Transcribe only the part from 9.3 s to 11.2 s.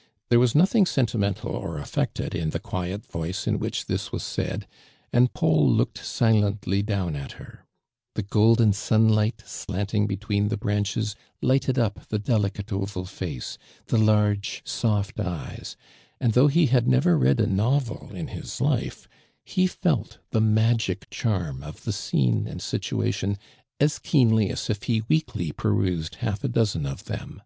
slanting between the branches